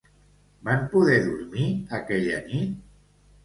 [0.69, 1.69] Van poder dormir
[2.01, 2.77] aquella nit?